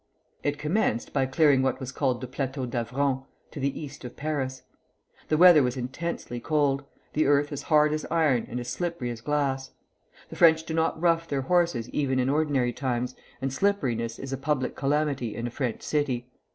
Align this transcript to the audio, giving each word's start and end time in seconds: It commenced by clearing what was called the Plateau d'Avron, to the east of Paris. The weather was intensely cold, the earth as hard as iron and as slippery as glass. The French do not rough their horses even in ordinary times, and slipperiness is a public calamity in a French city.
It 0.41 0.57
commenced 0.57 1.13
by 1.13 1.27
clearing 1.27 1.61
what 1.61 1.79
was 1.79 1.91
called 1.91 2.21
the 2.21 2.27
Plateau 2.27 2.65
d'Avron, 2.65 3.23
to 3.51 3.59
the 3.59 3.79
east 3.79 4.03
of 4.03 4.15
Paris. 4.17 4.63
The 5.27 5.37
weather 5.37 5.61
was 5.61 5.77
intensely 5.77 6.39
cold, 6.39 6.83
the 7.13 7.27
earth 7.27 7.51
as 7.51 7.61
hard 7.61 7.93
as 7.93 8.03
iron 8.09 8.47
and 8.49 8.59
as 8.59 8.67
slippery 8.67 9.11
as 9.11 9.21
glass. 9.21 9.69
The 10.29 10.35
French 10.35 10.63
do 10.63 10.73
not 10.73 10.99
rough 10.99 11.27
their 11.27 11.41
horses 11.41 11.87
even 11.89 12.17
in 12.17 12.29
ordinary 12.29 12.73
times, 12.73 13.13
and 13.43 13.53
slipperiness 13.53 14.17
is 14.17 14.33
a 14.33 14.37
public 14.37 14.75
calamity 14.75 15.35
in 15.35 15.45
a 15.45 15.51
French 15.51 15.83
city. 15.83 16.31